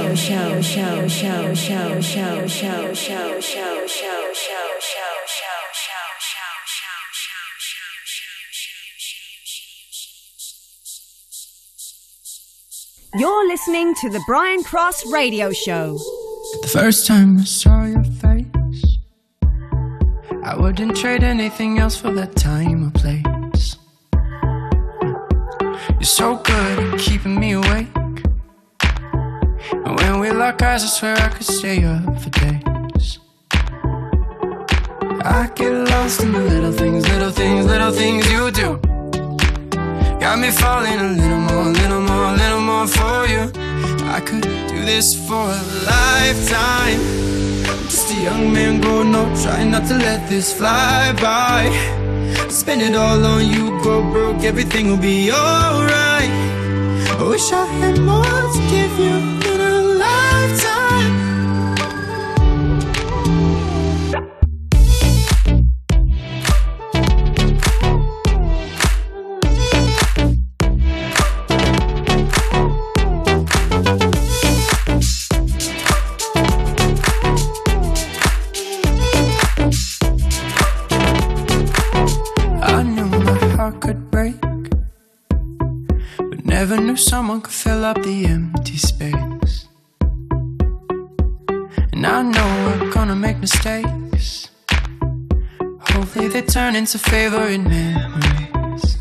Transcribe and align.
Show, 0.00 0.14
show, 0.14 0.62
show, 0.62 1.08
show, 1.08 1.54
show, 1.54 2.00
show, 2.00 2.46
show, 2.46 2.94
show, 2.94 3.40
show, 3.40 3.40
show, 3.40 3.40
show, 3.40 4.20
You're 13.18 13.48
listening 13.48 13.94
to 13.96 14.08
the 14.08 14.22
Brian 14.26 14.62
Cross 14.62 15.04
Radio 15.12 15.52
Show. 15.52 15.98
The 16.62 16.68
first 16.68 17.06
time 17.06 17.38
I 17.38 17.44
saw 17.44 17.84
your 17.84 18.04
face, 18.04 18.98
I 20.42 20.56
wouldn't 20.56 20.96
trade 20.96 21.22
anything 21.22 21.78
else 21.78 21.96
for 21.96 22.12
that 22.12 22.36
time 22.36 22.86
or 22.86 22.90
place. 22.92 23.76
You're 25.90 26.02
so 26.02 26.36
good 26.36 26.94
at 26.94 27.00
keeping 27.00 27.38
me 27.38 27.52
awake. 27.52 27.99
And 29.84 29.96
when 29.96 30.20
we 30.20 30.30
lock 30.30 30.62
eyes, 30.62 30.84
I 30.84 30.86
swear 30.86 31.16
I 31.16 31.28
could 31.28 31.46
stay 31.46 31.84
up 31.84 32.20
for 32.20 32.30
days. 32.30 33.18
I 35.22 35.50
get 35.54 35.72
lost 35.90 36.22
in 36.22 36.32
the 36.32 36.40
little 36.40 36.72
things, 36.72 37.08
little 37.08 37.30
things, 37.30 37.66
little 37.66 37.92
things 37.92 38.30
you 38.30 38.50
do. 38.50 38.78
Got 40.20 40.38
me 40.38 40.50
falling 40.50 40.98
a 40.98 41.10
little 41.20 41.42
more, 41.48 41.64
little 41.64 42.02
more, 42.02 42.32
little 42.42 42.60
more 42.60 42.86
for 42.86 43.26
you. 43.26 43.50
I 44.16 44.20
could 44.20 44.42
do 44.42 44.84
this 44.84 45.14
for 45.26 45.44
a 45.58 45.62
lifetime. 45.90 47.00
Just 47.88 48.12
a 48.12 48.22
young 48.22 48.52
man 48.52 48.80
growing 48.80 49.14
up, 49.14 49.30
trying 49.42 49.70
not 49.70 49.86
to 49.88 49.94
let 49.94 50.28
this 50.28 50.52
fly 50.52 51.12
by. 51.20 51.70
Spend 52.50 52.82
it 52.82 52.94
all 52.94 53.24
on 53.24 53.46
you, 53.46 53.80
go 53.82 54.02
broke, 54.12 54.42
everything 54.44 54.90
will 54.90 54.98
be 54.98 55.32
alright. 55.32 56.30
I 57.18 57.22
wish 57.28 57.50
I 57.52 57.64
had 57.80 57.98
more 58.00 58.24
to 58.24 58.60
give 58.70 58.98
you 58.98 59.39
lifetime. 60.40 60.79
Into 96.80 96.98
favorite 96.98 97.58
memories. 97.58 98.96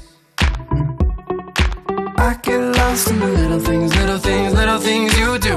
I 2.18 2.38
get 2.44 2.60
lost 2.76 3.10
in 3.10 3.20
the 3.20 3.28
little 3.28 3.62
things, 3.62 3.96
little 3.96 4.18
things, 4.18 4.54
little 4.54 4.80
things 4.80 5.18
you 5.18 5.40
do. 5.40 5.56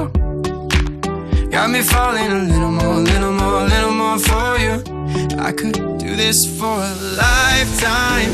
Got 1.49 1.69
me 1.69 1.81
falling 1.81 2.31
a 2.31 2.43
little 2.51 2.71
more, 2.71 2.99
little 3.11 3.33
more, 3.33 3.63
little 3.73 3.91
more 3.91 4.17
for 4.19 4.57
you. 4.65 4.75
I 5.47 5.51
could 5.51 5.73
do 5.99 6.15
this 6.15 6.39
for 6.57 6.75
a 6.91 6.93
lifetime. 7.23 8.31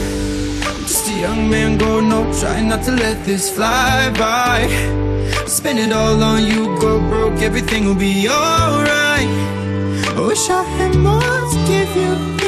Just 0.86 1.10
a 1.10 1.16
young 1.26 1.50
man 1.50 1.80
growing 1.80 2.14
up, 2.14 2.30
trying 2.40 2.68
not 2.70 2.84
to 2.84 2.92
let 2.92 3.26
this 3.26 3.50
fly 3.50 4.12
by. 4.20 4.68
Spend 5.48 5.80
it 5.80 5.92
all 5.92 6.22
on 6.22 6.44
you, 6.46 6.78
go 6.80 7.00
broke, 7.10 7.42
everything 7.42 7.86
will 7.86 8.02
be 8.10 8.30
alright. 8.30 9.32
I 10.16 10.22
wish 10.28 10.48
I 10.48 10.62
had 10.78 10.96
more 10.96 11.40
to 11.54 11.58
give 11.68 11.96
you 11.96 12.39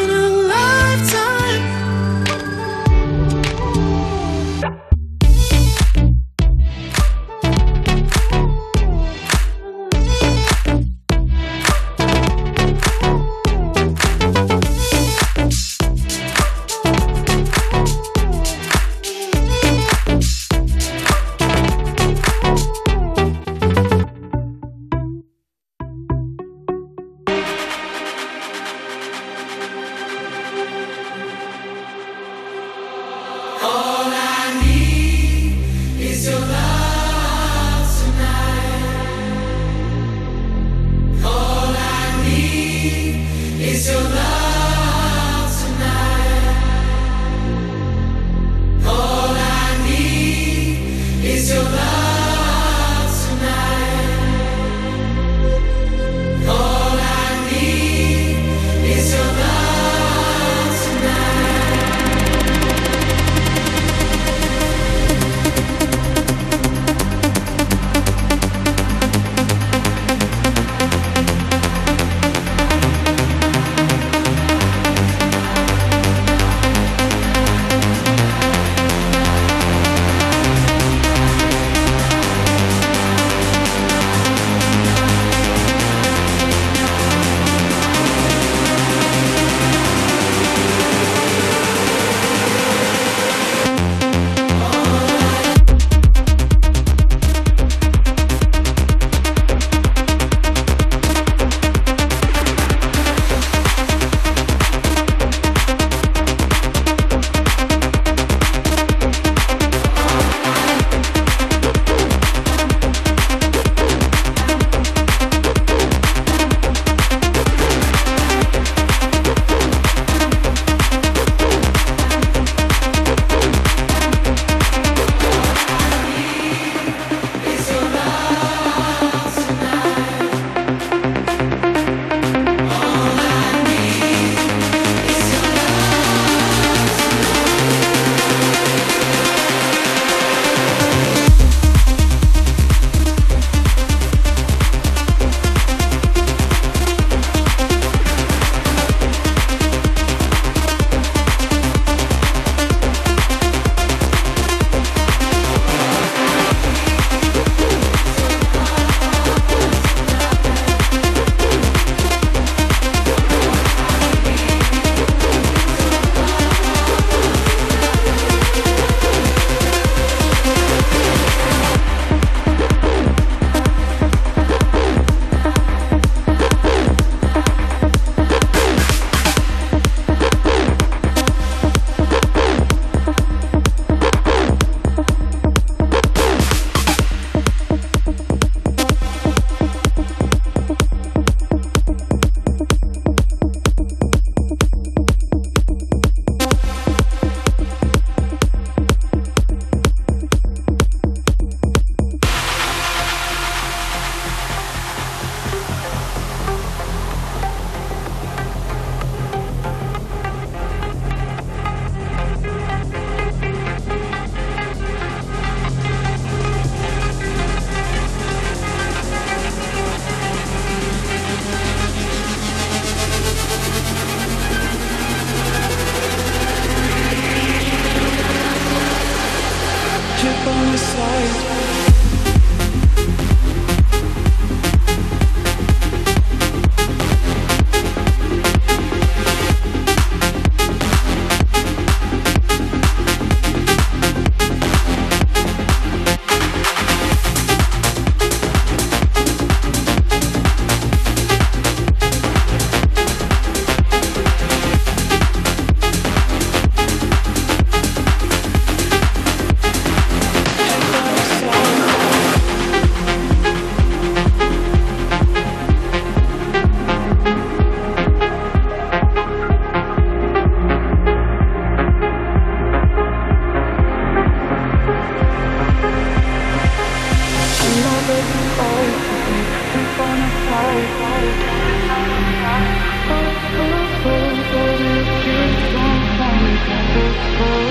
Oh, 287.43 287.70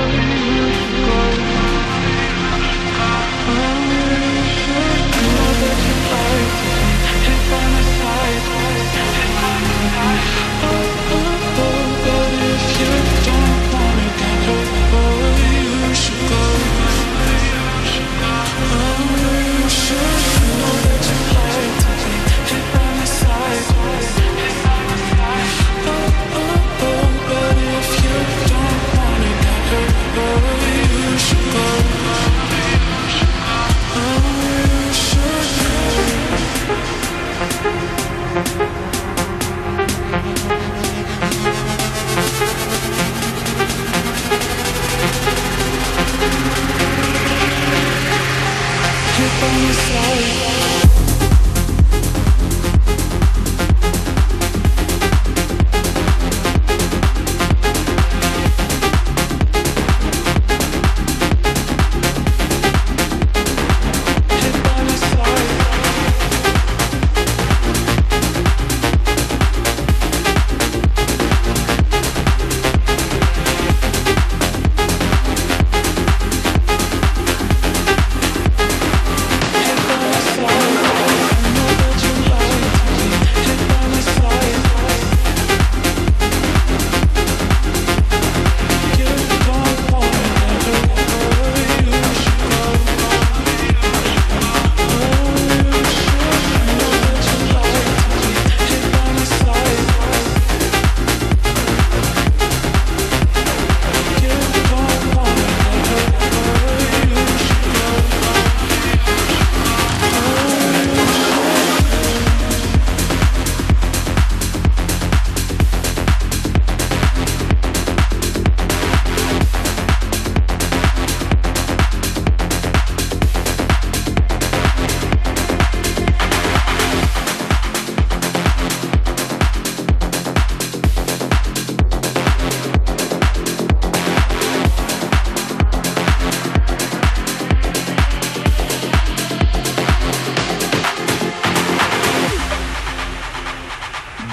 Everything 49.42 49.66
you 49.68 49.72
say 49.72 50.49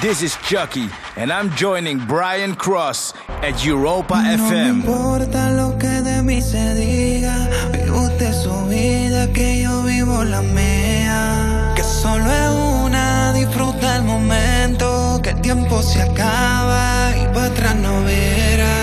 This 0.08 0.22
is 0.24 0.38
Chucky, 0.48 0.88
and 1.18 1.34
I'm 1.34 1.54
joining 1.58 2.00
Brian 2.00 2.56
Cross 2.56 3.14
at 3.44 3.66
Europa 3.66 4.14
FM. 4.16 4.86
No 4.86 4.94
importa 4.94 5.52
lo 5.52 5.78
que 5.78 6.00
de 6.02 6.24
mí 6.24 6.42
se 6.42 6.76
diga, 6.76 7.36
vive 7.74 7.92
usted 7.92 8.32
su 8.32 8.56
vida, 8.68 9.28
que 9.34 9.64
yo 9.64 9.84
vivo 9.84 10.24
la 10.24 10.42
mía. 10.42 11.74
Que 11.76 11.84
solo 11.84 12.24
es 12.24 12.52
una, 12.86 13.34
disfruta 13.34 13.98
el 13.98 14.04
momento, 14.04 15.20
que 15.22 15.32
el 15.32 15.42
tiempo 15.42 15.84
se 15.84 16.02
acaba 16.02 17.12
y 17.22 17.26
para 17.34 17.48
atrás 17.48 17.76
no 17.76 18.02
verá. 18.06 18.78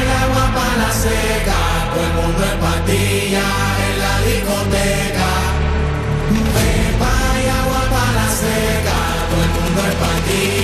el 0.00 0.10
agua 0.24 0.50
para 0.56 0.76
la 0.76 0.92
seca, 0.92 1.58
todo 1.94 2.04
el 2.04 2.12
mundo 2.18 2.44
es 2.50 2.56
patilla 2.66 3.46
en 3.86 3.94
la 4.02 4.12
discoteca. 4.26 5.29
Mundo 9.82 9.92
es 10.28 10.59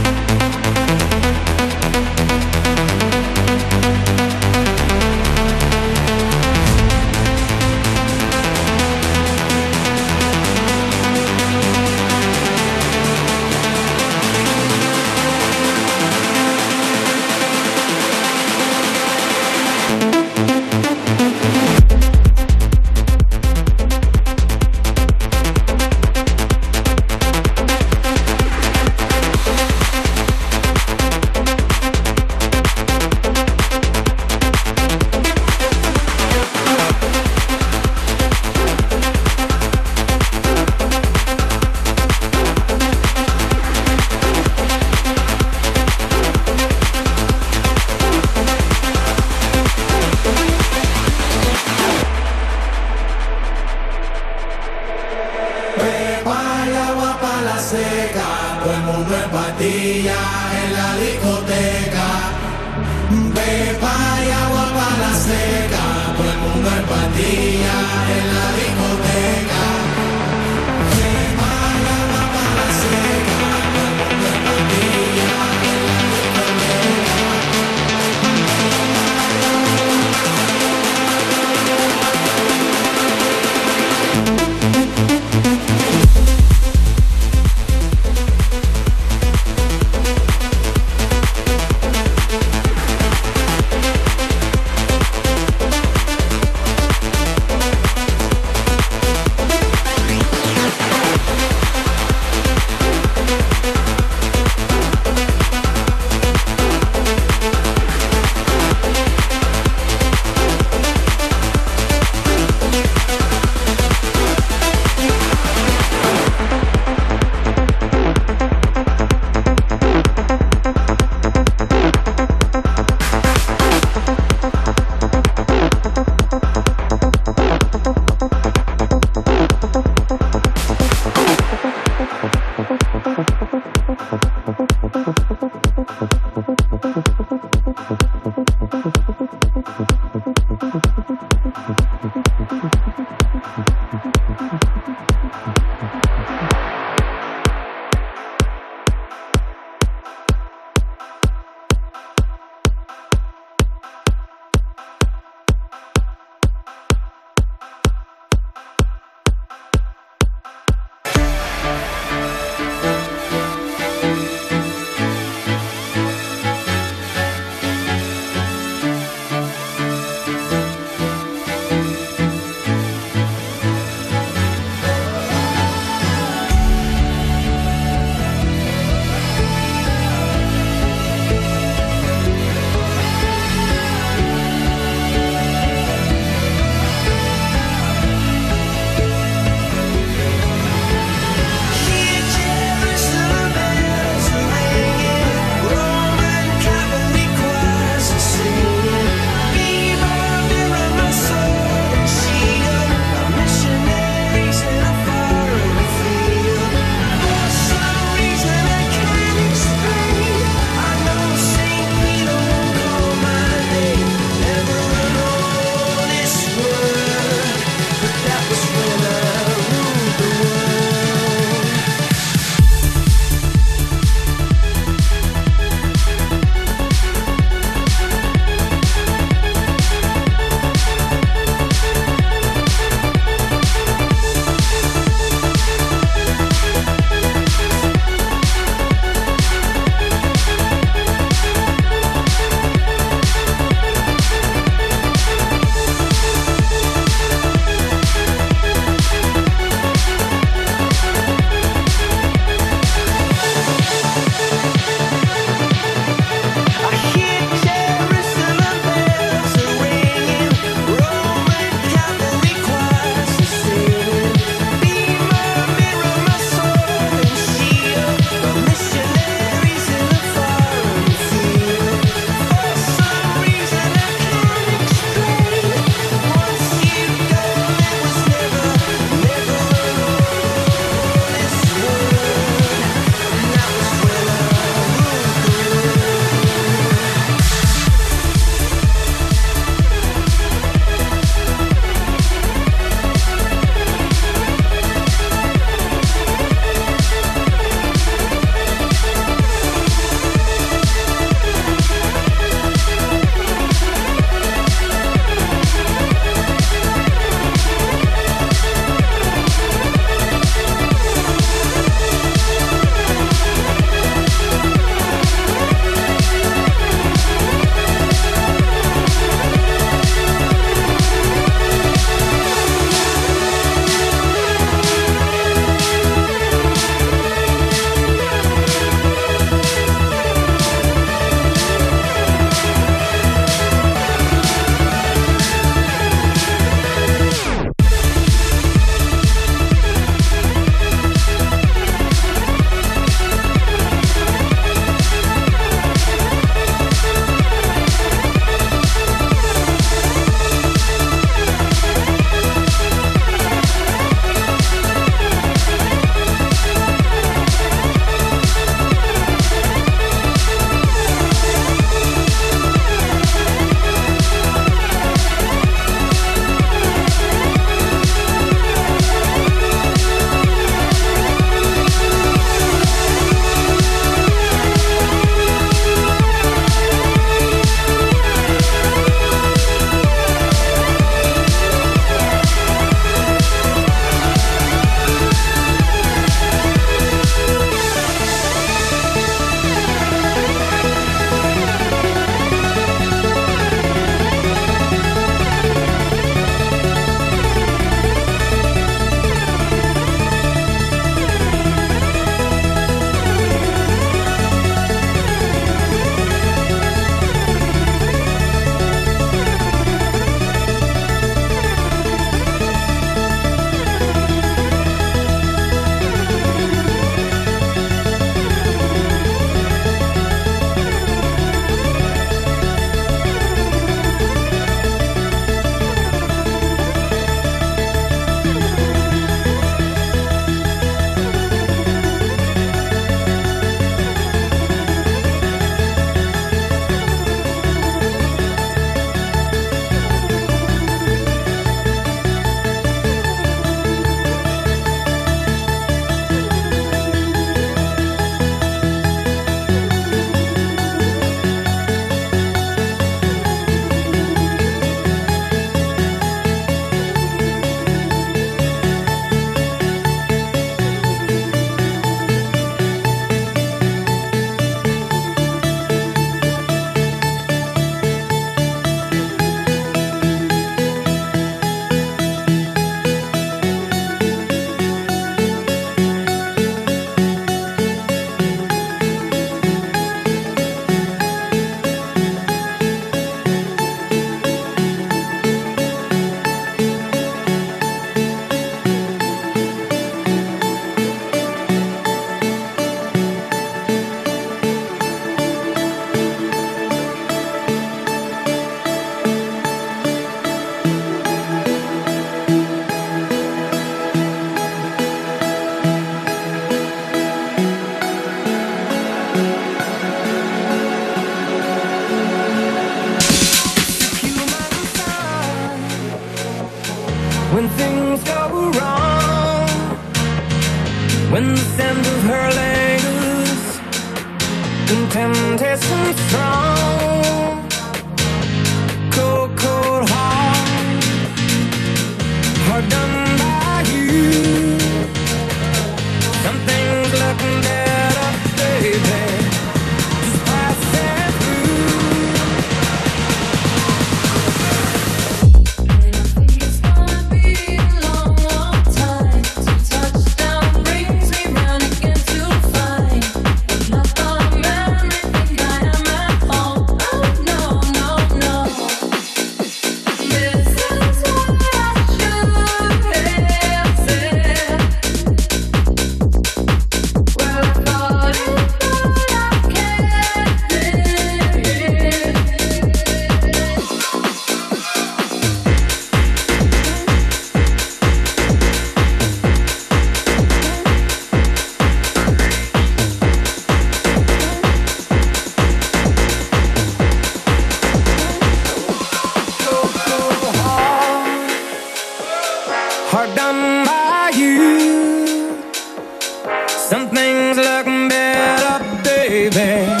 Some 596.91 597.07
things 597.07 597.55
look 597.55 597.85
better, 597.85 598.83
baby. 599.01 600.00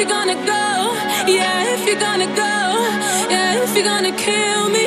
you're 0.00 0.08
gonna 0.08 0.34
go, 0.34 0.94
yeah, 1.30 1.74
if 1.74 1.86
you're 1.86 2.00
gonna 2.00 2.24
go, 2.24 2.54
yeah, 3.28 3.62
if 3.62 3.74
you're 3.76 3.84
gonna 3.84 4.12
kill 4.12 4.70
me. 4.70 4.79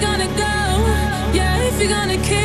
you're 0.00 0.10
gonna 0.10 0.26
go, 0.26 1.34
yeah, 1.34 1.66
if 1.66 1.80
you're 1.80 1.88
gonna 1.88 2.16
kill. 2.18 2.37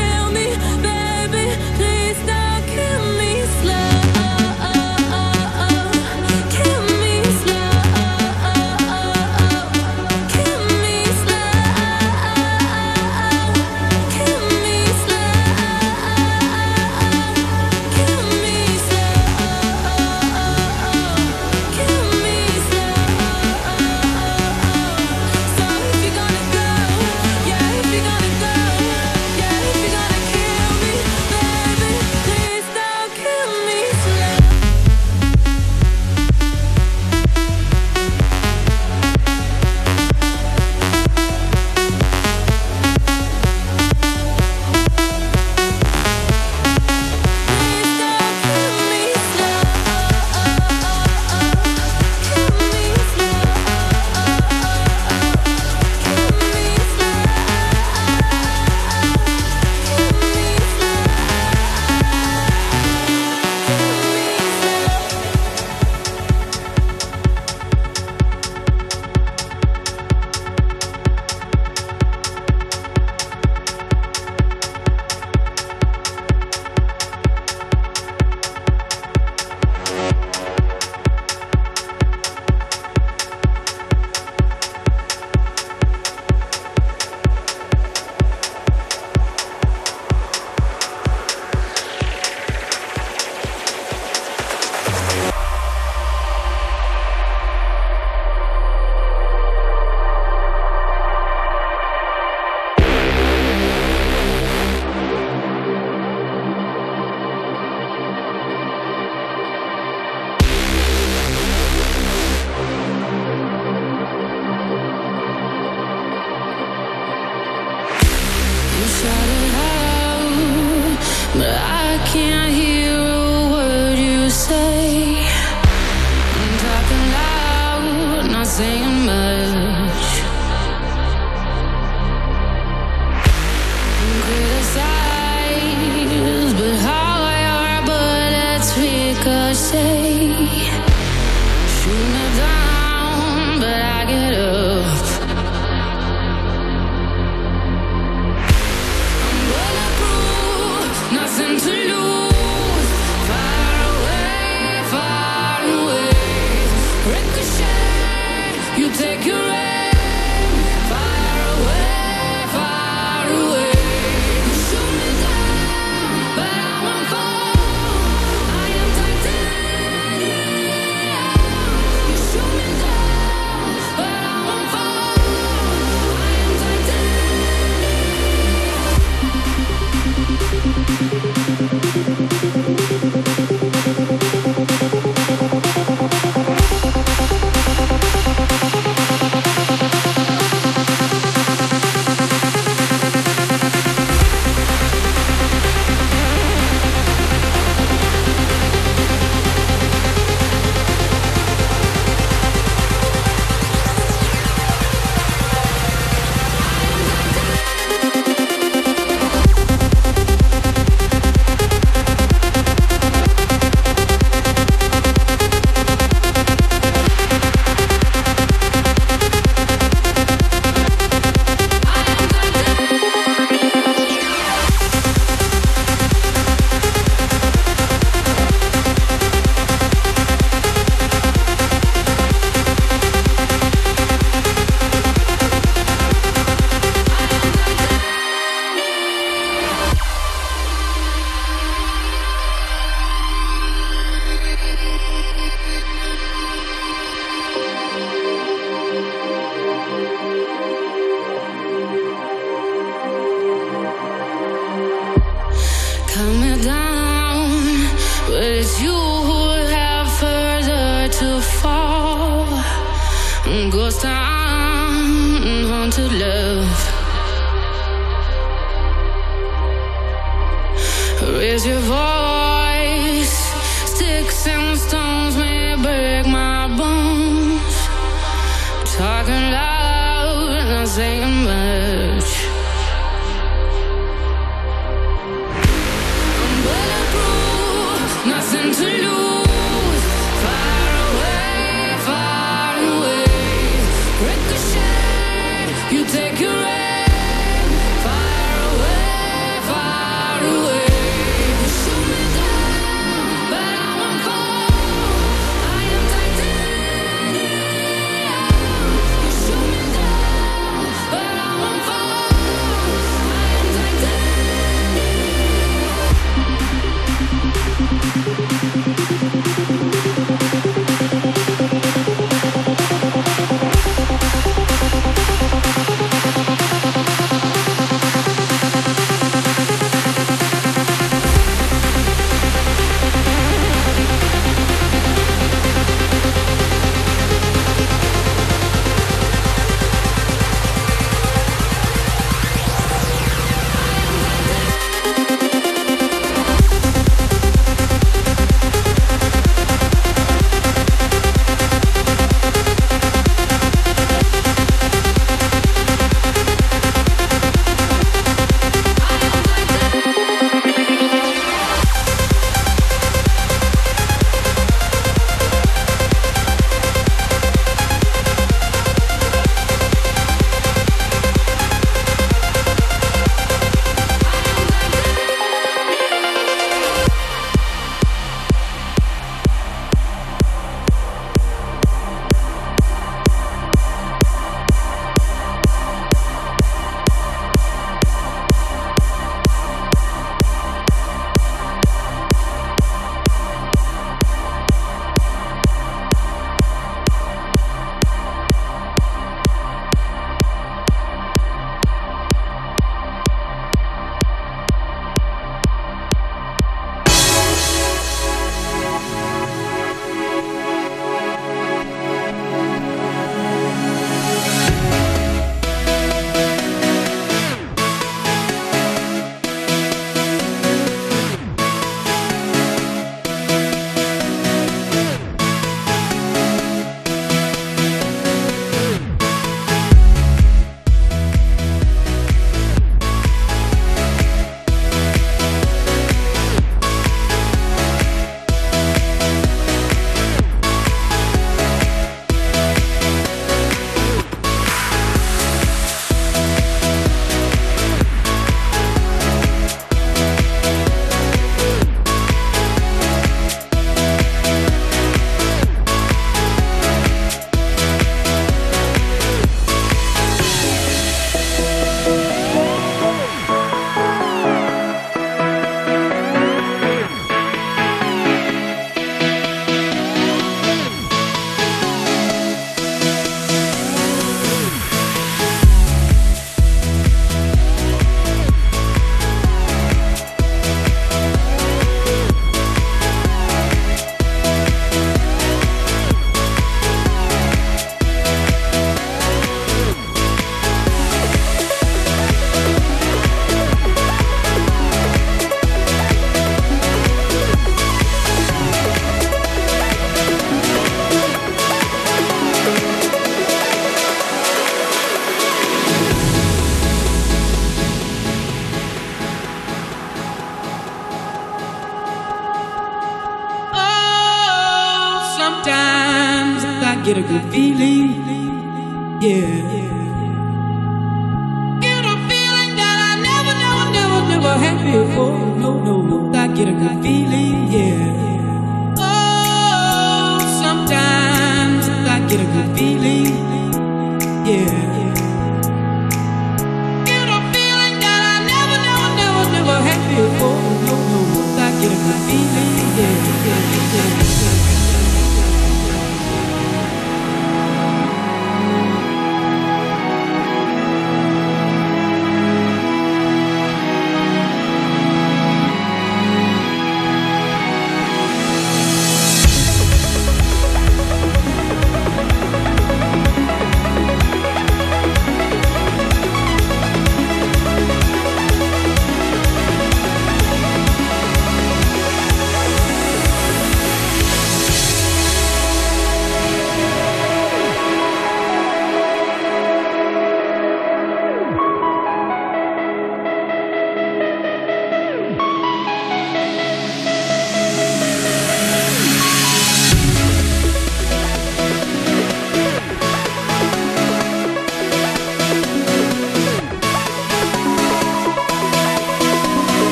Show 139.73 140.12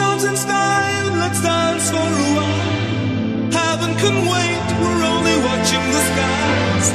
Dance 0.00 0.24
in 0.24 0.36
style, 0.36 1.10
let's 1.22 1.42
dance 1.42 1.90
for 1.90 2.08
a 2.24 2.28
while. 2.36 3.52
Heaven 3.52 3.92
can 4.02 4.16
wait, 4.32 4.66
we're 4.80 5.02
only 5.12 5.36
watching 5.48 5.84
the 5.94 6.02
skies. 6.10 6.86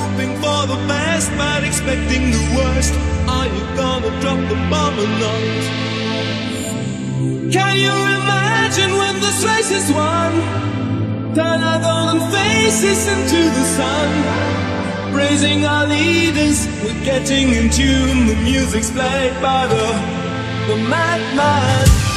Hoping 0.00 0.32
for 0.42 0.60
the 0.72 0.78
best, 0.86 1.28
but 1.40 1.64
expecting 1.64 2.24
the 2.36 2.44
worst. 2.56 2.92
Are 3.36 3.48
you 3.56 3.64
gonna 3.80 4.12
drop 4.20 4.40
the 4.52 4.58
bomb 4.70 4.96
or 5.04 5.10
not? 5.24 5.62
Can 7.56 7.74
you 7.86 7.96
imagine 8.20 8.92
when 9.00 9.14
this 9.24 9.38
race 9.48 9.72
is 9.80 9.88
won? 9.92 10.32
Turn 11.34 11.60
our 11.70 11.80
golden 11.80 12.20
faces 12.30 13.08
into 13.14 13.40
the 13.56 13.64
sun. 13.78 14.10
Praising 15.14 15.64
our 15.64 15.86
leaders, 15.86 16.66
we're 16.84 17.04
getting 17.04 17.46
in 17.58 17.70
tune. 17.70 18.26
The 18.26 18.36
music's 18.44 18.90
played 18.90 19.34
by 19.40 19.66
the, 19.66 19.86
the 20.68 20.76
madman. 20.92 22.09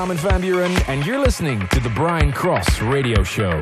Armin 0.00 0.16
van 0.16 0.40
Buuren, 0.40 0.88
and 0.88 1.04
you're 1.04 1.18
listening 1.18 1.68
to 1.68 1.80
the 1.80 1.90
Brian 1.90 2.32
Cross 2.32 2.80
Radio 2.80 3.22
Show. 3.22 3.60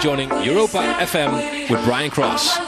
Joining 0.00 0.30
Europa 0.44 0.78
FM 1.00 1.70
with 1.70 1.84
Brian 1.84 2.10
Cross. 2.10 2.67